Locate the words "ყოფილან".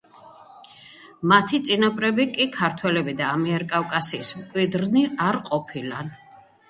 5.51-6.11